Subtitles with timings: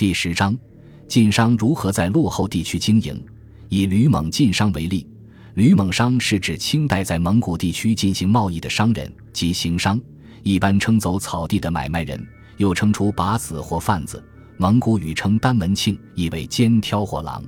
[0.00, 0.56] 第十章，
[1.08, 3.22] 晋商如何在落后地区经营？
[3.68, 5.06] 以吕蒙晋商为例，
[5.52, 10.00] 吕蒙商是指清代在蒙古地区进行贸易的商人及行商，
[10.42, 12.26] 一般称走草地的买卖人，
[12.56, 14.24] 又称出把子或贩子。
[14.56, 17.44] 蒙古语称单门庆，意为肩挑或郎。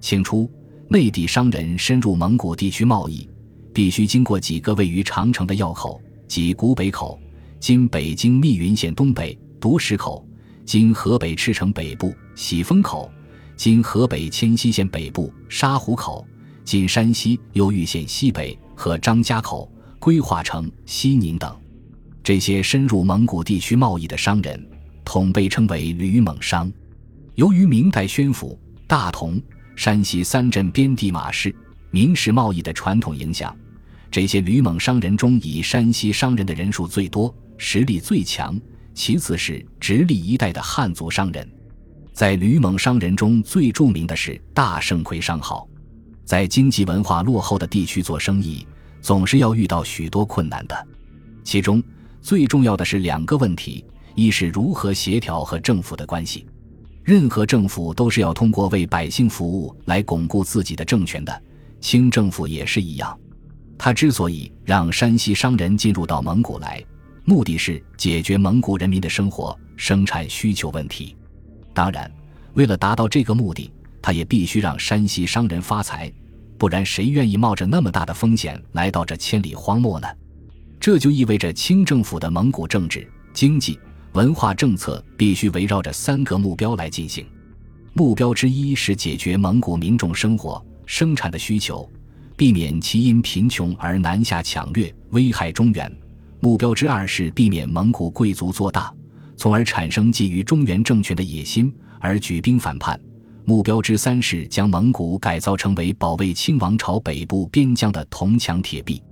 [0.00, 0.48] 清初，
[0.88, 3.28] 内地商人深入蒙古地区贸易，
[3.74, 7.18] 必须经过几个位于长城的要口，即古北口
[7.58, 10.24] （今北京密云县东北）、独石口
[10.70, 13.10] （今河北赤城北部）、喜峰口
[13.58, 16.24] （今河北迁西县北部）、沙湖口
[16.62, 19.68] （今山西右玉县西北）和张家口、
[19.98, 21.52] 归化城、西宁等。
[22.22, 24.64] 这些深入蒙古地区贸易的商人。
[25.04, 26.72] 统被称为吕蒙商。
[27.34, 29.42] 由于明代宣府、大同、
[29.74, 31.52] 山西三镇边地马市
[31.90, 33.52] 民事贸易的传统影响，
[34.08, 38.56] 这些吕蒙商人中，以山西商人的人数最多，实力最强。
[39.00, 41.50] 其次是直隶一带的汉族商人。
[42.12, 45.66] 在吕蒙商人中最著名的是大盛奎商号。
[46.22, 48.66] 在经济文化落后的地区做生意，
[49.00, 50.86] 总是要遇到许多困难的。
[51.42, 51.82] 其中
[52.20, 53.82] 最重要的是两个问题。
[54.14, 56.44] 一是如何协调和政府的关系，
[57.02, 61.42] 任何政府都是要通过为百姓服务来巩固自己的政权的。
[61.80, 63.18] 清政府也是一样，
[63.78, 66.84] 他之所以让山西商人进入到蒙古来，
[67.24, 71.16] 目的是解决蒙古人民的生活生产需求问题。
[71.72, 72.10] 当然，
[72.54, 73.70] 为了达到这个目的，
[74.02, 76.12] 他也必须让山西商人发财，
[76.58, 80.08] 不然谁愿意冒着那么大的风险来到这千里荒漠呢？
[80.80, 83.78] 这就意味着清政府的蒙古政治经济。
[84.14, 87.24] 文化政策必须围绕着三个目标来进行。
[87.92, 91.88] 目标之一是解决蒙古民众生活生产的需求，
[92.36, 95.96] 避免其因贫穷而南下抢掠，危害中原。
[96.40, 98.92] 目标之二是避免蒙古贵族做大，
[99.36, 102.98] 从而产生觊觎中原政权的野心而举兵反叛。
[103.44, 109.02] 目标之三是将蒙古改造成为保卫清王朝北部边疆的铜墙铁壁。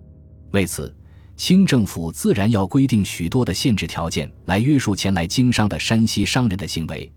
[0.51, 0.95] 为此。
[1.37, 7.09] 清政府自然要规定许多的限制条件来约束前来经商的山西商人的行为，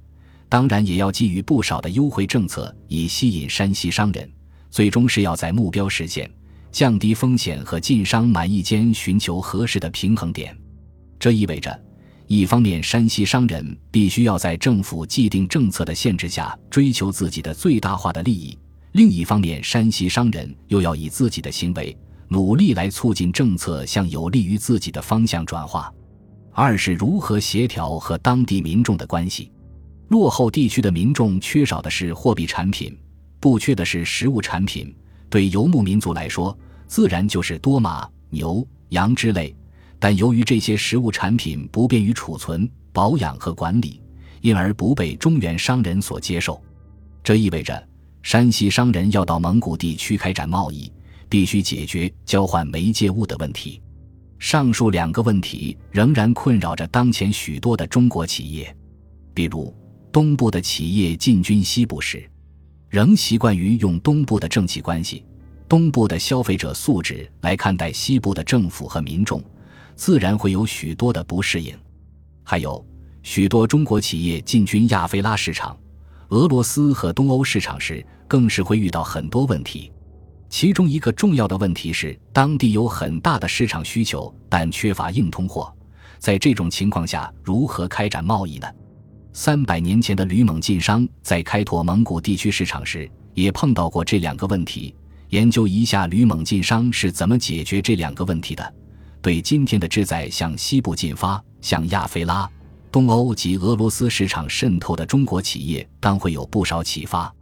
[0.48, 4.32] 当然也要给予不少的优惠政策以吸引山西商人。
[4.70, 6.30] 最终是要在目标实现、
[6.72, 10.58] 降低风险和晋商满意间寻求合适的平衡点。
[11.20, 11.80] 这意味着，
[12.28, 18.58] 一方面山西商人必须要在政府既定政策的限制下追求自己的最大化的利益；
[18.94, 21.96] 另一方面，山西商人又要以自己的行为。
[22.30, 25.94] 努力来促进政策向有利于自己的方向转化。
[26.54, 29.52] 二是如何协调和当地民众的关系。
[30.08, 32.98] 落后地区的民众缺少的是货币产品，
[33.42, 34.96] 不缺的是实物产品。
[35.32, 36.56] 对游牧民族来说，
[36.86, 39.56] 自然就是多马、牛、羊之类。
[39.98, 44.00] 但由于这些食物产品不便于储存、保养和管理，
[44.42, 46.62] 因而不被中原商人所接受。
[47.24, 47.88] 这意味着，
[48.22, 50.92] 山西商人要到蒙古地区开展贸易。
[51.30, 53.82] 必须解决交换媒介物的问题。
[54.38, 58.76] 上述两个问题仍然困扰着当前许多的中国企业，
[59.34, 59.74] 比如
[60.12, 62.30] 东部的企业进军西部时，
[62.92, 65.24] 仍习惯于用东部的政企关系、
[65.70, 69.42] 东部的消费者素质来看待西部的政府和民众，
[69.96, 71.74] 自然会有许多的不适应。
[72.44, 72.86] 还有
[73.24, 75.78] 许多中国企业进军亚非拉市场、
[76.32, 79.90] 俄罗斯和东欧市场时，更是会遇到很多问题。
[80.50, 85.74] 其中一个重要的问题是，当地有很大的市场需求，但缺乏硬通货。
[86.20, 88.68] 在这种情况下，如何开展贸易呢？
[89.34, 94.94] 三百年前的吕蒙晋商在开拓蒙古地区市场时，也碰到过这两个问题。
[95.30, 98.74] 研究一下吕蒙晋商是怎么解决这两个问题的，
[99.22, 102.50] 对今天的志在向西部进发、向亚非拉、
[102.92, 107.34] 东欧及俄罗斯市场渗透的中国企业，当会有不少启发。